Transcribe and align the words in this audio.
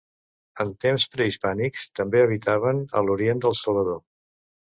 En 0.63 0.69
temps 0.85 1.03
prehispànics 1.15 1.85
també 1.99 2.23
habitaven 2.23 2.81
a 3.01 3.05
l'orient 3.09 3.43
del 3.47 3.57
Salvador. 3.63 4.01